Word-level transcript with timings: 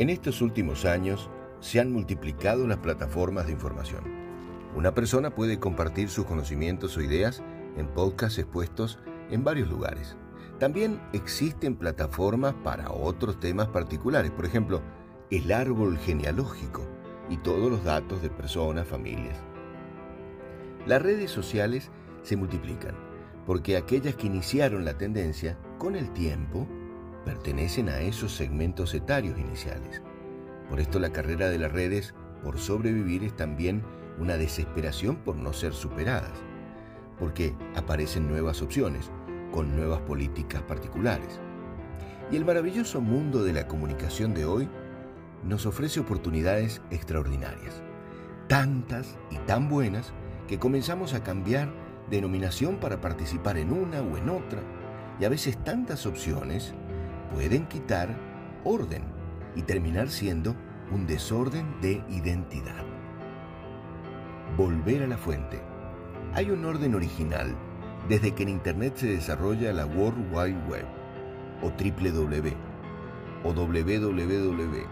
En 0.00 0.08
estos 0.08 0.40
últimos 0.40 0.86
años 0.86 1.28
se 1.60 1.78
han 1.78 1.92
multiplicado 1.92 2.66
las 2.66 2.78
plataformas 2.78 3.44
de 3.44 3.52
información. 3.52 4.02
Una 4.74 4.94
persona 4.94 5.34
puede 5.34 5.60
compartir 5.60 6.08
sus 6.08 6.24
conocimientos 6.24 6.96
o 6.96 7.02
ideas 7.02 7.42
en 7.76 7.86
podcasts 7.86 8.38
expuestos 8.38 8.98
en 9.30 9.44
varios 9.44 9.68
lugares. 9.68 10.16
También 10.58 11.02
existen 11.12 11.76
plataformas 11.76 12.54
para 12.64 12.90
otros 12.90 13.38
temas 13.40 13.68
particulares, 13.68 14.30
por 14.30 14.46
ejemplo, 14.46 14.80
el 15.30 15.52
árbol 15.52 15.98
genealógico 15.98 16.88
y 17.28 17.36
todos 17.36 17.70
los 17.70 17.84
datos 17.84 18.22
de 18.22 18.30
personas, 18.30 18.88
familias. 18.88 19.36
Las 20.86 21.02
redes 21.02 21.30
sociales 21.30 21.90
se 22.22 22.38
multiplican 22.38 22.94
porque 23.44 23.76
aquellas 23.76 24.14
que 24.14 24.28
iniciaron 24.28 24.86
la 24.86 24.96
tendencia, 24.96 25.58
con 25.76 25.94
el 25.94 26.10
tiempo, 26.14 26.66
pertenecen 27.24 27.88
a 27.88 28.00
esos 28.00 28.32
segmentos 28.32 28.94
etarios 28.94 29.38
iniciales. 29.38 30.02
Por 30.68 30.80
esto 30.80 30.98
la 30.98 31.10
carrera 31.10 31.48
de 31.48 31.58
las 31.58 31.72
redes 31.72 32.14
por 32.42 32.58
sobrevivir 32.58 33.24
es 33.24 33.36
también 33.36 33.82
una 34.18 34.36
desesperación 34.36 35.16
por 35.16 35.36
no 35.36 35.52
ser 35.52 35.72
superadas, 35.72 36.38
porque 37.18 37.54
aparecen 37.74 38.28
nuevas 38.28 38.62
opciones, 38.62 39.10
con 39.52 39.74
nuevas 39.76 40.00
políticas 40.00 40.62
particulares. 40.62 41.40
Y 42.30 42.36
el 42.36 42.44
maravilloso 42.44 43.00
mundo 43.00 43.42
de 43.42 43.52
la 43.52 43.66
comunicación 43.66 44.34
de 44.34 44.44
hoy 44.44 44.68
nos 45.42 45.66
ofrece 45.66 46.00
oportunidades 46.00 46.80
extraordinarias, 46.90 47.82
tantas 48.46 49.16
y 49.30 49.38
tan 49.38 49.68
buenas 49.68 50.12
que 50.46 50.58
comenzamos 50.58 51.14
a 51.14 51.22
cambiar 51.22 51.72
denominación 52.10 52.76
para 52.76 53.00
participar 53.00 53.56
en 53.56 53.72
una 53.72 54.00
o 54.00 54.16
en 54.16 54.28
otra, 54.28 54.60
y 55.18 55.24
a 55.24 55.28
veces 55.28 55.62
tantas 55.64 56.06
opciones 56.06 56.74
pueden 57.32 57.66
quitar 57.66 58.16
orden 58.64 59.02
y 59.54 59.62
terminar 59.62 60.08
siendo 60.08 60.54
un 60.92 61.06
desorden 61.06 61.80
de 61.80 62.02
identidad. 62.08 62.84
Volver 64.56 65.02
a 65.02 65.06
la 65.06 65.16
fuente. 65.16 65.60
Hay 66.34 66.50
un 66.50 66.64
orden 66.64 66.94
original 66.94 67.54
desde 68.08 68.32
que 68.32 68.42
en 68.42 68.48
Internet 68.50 68.96
se 68.96 69.06
desarrolla 69.06 69.72
la 69.72 69.86
World 69.86 70.34
Wide 70.34 70.58
Web 70.68 70.86
o 71.62 71.68
WW 71.70 72.54
o 73.44 73.52
www. 73.52 74.86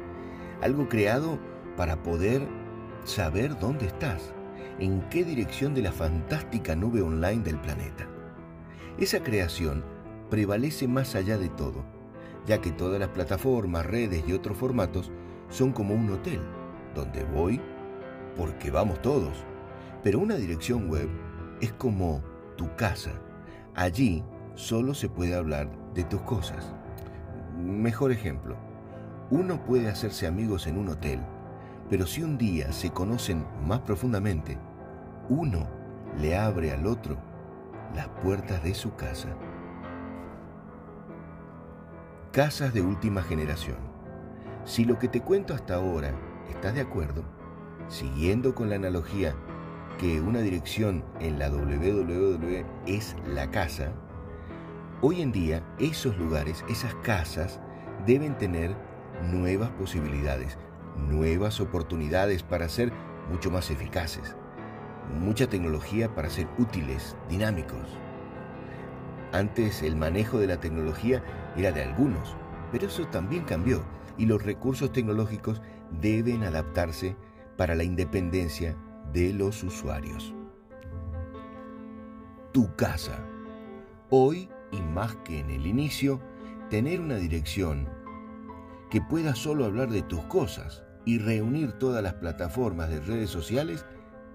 Algo 0.62 0.88
creado 0.88 1.38
para 1.76 2.02
poder 2.02 2.46
saber 3.04 3.58
dónde 3.58 3.86
estás, 3.86 4.32
en 4.78 5.00
qué 5.08 5.24
dirección 5.24 5.74
de 5.74 5.82
la 5.82 5.92
fantástica 5.92 6.76
nube 6.76 7.02
online 7.02 7.42
del 7.42 7.58
planeta. 7.58 8.06
Esa 8.98 9.22
creación 9.22 9.84
prevalece 10.30 10.88
más 10.88 11.14
allá 11.14 11.36
de 11.36 11.48
todo, 11.48 11.84
ya 12.46 12.60
que 12.60 12.70
todas 12.70 12.98
las 12.98 13.10
plataformas, 13.10 13.84
redes 13.84 14.24
y 14.26 14.32
otros 14.32 14.56
formatos 14.56 15.10
son 15.48 15.72
como 15.72 15.94
un 15.94 16.10
hotel, 16.10 16.40
donde 16.94 17.24
voy 17.24 17.60
porque 18.36 18.70
vamos 18.70 19.02
todos. 19.02 19.44
Pero 20.02 20.20
una 20.20 20.36
dirección 20.36 20.88
web 20.88 21.08
es 21.60 21.72
como 21.72 22.22
tu 22.56 22.74
casa. 22.76 23.10
Allí 23.74 24.24
solo 24.54 24.94
se 24.94 25.08
puede 25.08 25.34
hablar 25.34 25.70
de 25.94 26.04
tus 26.04 26.22
cosas. 26.22 26.74
Mejor 27.58 28.12
ejemplo, 28.12 28.56
uno 29.30 29.62
puede 29.64 29.88
hacerse 29.88 30.26
amigos 30.26 30.66
en 30.66 30.78
un 30.78 30.88
hotel, 30.88 31.20
pero 31.88 32.06
si 32.06 32.22
un 32.22 32.38
día 32.38 32.72
se 32.72 32.90
conocen 32.90 33.44
más 33.66 33.80
profundamente, 33.80 34.58
uno 35.28 35.68
le 36.18 36.36
abre 36.36 36.72
al 36.72 36.86
otro 36.86 37.16
las 37.94 38.08
puertas 38.22 38.62
de 38.62 38.74
su 38.74 38.94
casa. 38.94 39.28
Casas 42.32 42.72
de 42.72 42.80
última 42.80 43.24
generación. 43.24 43.78
Si 44.64 44.84
lo 44.84 45.00
que 45.00 45.08
te 45.08 45.20
cuento 45.20 45.52
hasta 45.52 45.74
ahora 45.74 46.14
estás 46.48 46.76
de 46.76 46.80
acuerdo, 46.80 47.24
siguiendo 47.88 48.54
con 48.54 48.70
la 48.70 48.76
analogía 48.76 49.34
que 49.98 50.20
una 50.20 50.38
dirección 50.38 51.04
en 51.18 51.40
la 51.40 51.50
www 51.50 52.64
es 52.86 53.16
la 53.26 53.50
casa, 53.50 53.90
hoy 55.00 55.22
en 55.22 55.32
día 55.32 55.64
esos 55.80 56.16
lugares, 56.18 56.64
esas 56.68 56.94
casas, 57.02 57.58
deben 58.06 58.38
tener 58.38 58.76
nuevas 59.32 59.70
posibilidades, 59.70 60.56
nuevas 60.96 61.60
oportunidades 61.60 62.44
para 62.44 62.68
ser 62.68 62.92
mucho 63.28 63.50
más 63.50 63.72
eficaces, 63.72 64.36
mucha 65.18 65.48
tecnología 65.48 66.14
para 66.14 66.30
ser 66.30 66.46
útiles, 66.58 67.16
dinámicos, 67.28 67.98
antes 69.32 69.82
el 69.82 69.96
manejo 69.96 70.38
de 70.38 70.46
la 70.46 70.60
tecnología 70.60 71.22
era 71.56 71.72
de 71.72 71.82
algunos, 71.82 72.36
pero 72.72 72.86
eso 72.86 73.06
también 73.08 73.44
cambió 73.44 73.82
y 74.18 74.26
los 74.26 74.42
recursos 74.42 74.92
tecnológicos 74.92 75.62
deben 76.00 76.42
adaptarse 76.42 77.16
para 77.56 77.74
la 77.74 77.84
independencia 77.84 78.76
de 79.12 79.32
los 79.32 79.62
usuarios. 79.62 80.34
Tu 82.52 82.74
casa. 82.74 83.24
Hoy, 84.10 84.48
y 84.72 84.80
más 84.80 85.14
que 85.24 85.38
en 85.38 85.50
el 85.50 85.66
inicio, 85.66 86.20
tener 86.68 87.00
una 87.00 87.16
dirección 87.16 87.88
que 88.90 89.00
pueda 89.00 89.34
solo 89.34 89.64
hablar 89.64 89.90
de 89.90 90.02
tus 90.02 90.20
cosas 90.24 90.82
y 91.04 91.18
reunir 91.18 91.72
todas 91.72 92.02
las 92.02 92.14
plataformas 92.14 92.90
de 92.90 93.00
redes 93.00 93.30
sociales 93.30 93.86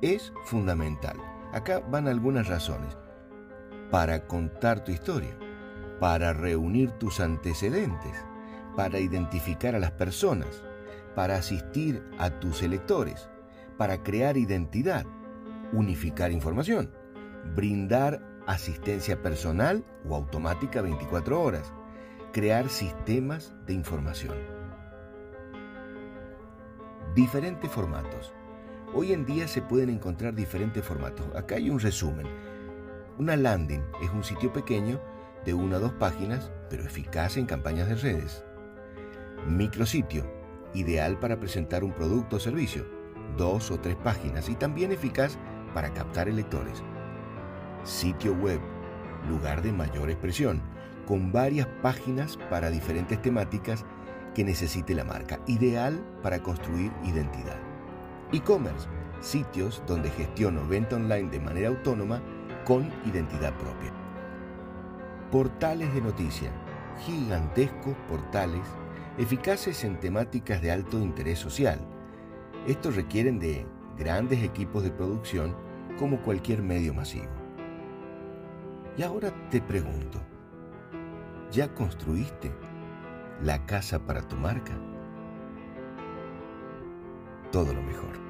es 0.00 0.32
fundamental. 0.44 1.16
Acá 1.52 1.80
van 1.90 2.08
algunas 2.08 2.48
razones 2.48 2.96
para 3.90 4.26
contar 4.26 4.84
tu 4.84 4.92
historia, 4.92 5.36
para 6.00 6.32
reunir 6.32 6.90
tus 6.92 7.20
antecedentes, 7.20 8.12
para 8.76 8.98
identificar 8.98 9.74
a 9.74 9.78
las 9.78 9.92
personas, 9.92 10.62
para 11.14 11.36
asistir 11.36 12.02
a 12.18 12.30
tus 12.30 12.62
electores, 12.62 13.28
para 13.76 14.02
crear 14.02 14.36
identidad, 14.36 15.06
unificar 15.72 16.32
información, 16.32 16.90
brindar 17.54 18.22
asistencia 18.46 19.20
personal 19.22 19.84
o 20.08 20.14
automática 20.14 20.82
24 20.82 21.40
horas, 21.40 21.72
crear 22.32 22.68
sistemas 22.68 23.54
de 23.66 23.74
información. 23.74 24.36
Diferentes 27.14 27.70
formatos. 27.70 28.32
Hoy 28.94 29.12
en 29.12 29.26
día 29.26 29.48
se 29.48 29.60
pueden 29.60 29.90
encontrar 29.90 30.34
diferentes 30.34 30.84
formatos. 30.84 31.26
Acá 31.34 31.56
hay 31.56 31.68
un 31.68 31.80
resumen 31.80 32.26
una 33.18 33.36
landing 33.36 33.82
es 34.00 34.10
un 34.10 34.22
sitio 34.22 34.52
pequeño 34.52 35.00
de 35.44 35.52
una 35.52 35.78
o 35.78 35.80
dos 35.80 35.92
páginas, 35.94 36.52
pero 36.70 36.84
eficaz 36.84 37.36
en 37.36 37.46
campañas 37.46 37.88
de 37.88 37.96
redes. 37.96 38.44
Micrositio, 39.46 40.24
ideal 40.72 41.18
para 41.18 41.40
presentar 41.40 41.82
un 41.82 41.92
producto 41.92 42.36
o 42.36 42.40
servicio, 42.40 42.86
dos 43.36 43.72
o 43.72 43.80
tres 43.80 43.96
páginas 43.96 44.48
y 44.48 44.54
también 44.54 44.92
eficaz 44.92 45.36
para 45.74 45.92
captar 45.92 46.28
electores. 46.28 46.82
Sitio 47.82 48.34
web, 48.34 48.60
lugar 49.28 49.62
de 49.62 49.72
mayor 49.72 50.10
expresión, 50.10 50.62
con 51.06 51.32
varias 51.32 51.66
páginas 51.82 52.38
para 52.50 52.70
diferentes 52.70 53.20
temáticas 53.20 53.84
que 54.34 54.44
necesite 54.44 54.94
la 54.94 55.04
marca, 55.04 55.40
ideal 55.46 56.04
para 56.22 56.40
construir 56.40 56.92
identidad. 57.02 57.58
E-commerce, 58.32 58.86
sitios 59.20 59.82
donde 59.88 60.10
gestiono 60.10 60.68
venta 60.68 60.96
online 60.96 61.30
de 61.30 61.40
manera 61.40 61.68
autónoma 61.68 62.22
con 62.68 62.84
identidad 63.06 63.54
propia. 63.54 63.90
Portales 65.32 65.92
de 65.94 66.02
noticia, 66.02 66.50
gigantescos 67.06 67.94
portales, 68.06 68.60
eficaces 69.16 69.84
en 69.84 69.98
temáticas 69.98 70.60
de 70.60 70.70
alto 70.70 70.98
interés 70.98 71.38
social. 71.38 71.80
Estos 72.66 72.94
requieren 72.94 73.38
de 73.38 73.66
grandes 73.96 74.42
equipos 74.42 74.82
de 74.82 74.90
producción 74.90 75.56
como 75.98 76.20
cualquier 76.20 76.62
medio 76.62 76.92
masivo. 76.92 77.30
Y 78.98 79.02
ahora 79.02 79.32
te 79.48 79.62
pregunto, 79.62 80.20
¿ya 81.50 81.72
construiste 81.72 82.52
la 83.42 83.64
casa 83.64 83.98
para 83.98 84.20
tu 84.20 84.36
marca? 84.36 84.74
Todo 87.50 87.72
lo 87.72 87.80
mejor. 87.80 88.27